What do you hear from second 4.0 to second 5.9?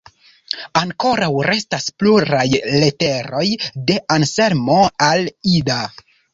Anselmo al Ida.